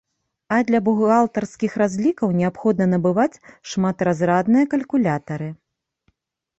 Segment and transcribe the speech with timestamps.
[0.55, 3.41] А для бухгалтарскіх разлікаў неабходна набываць
[3.75, 5.49] шматразрадныя калькулятары.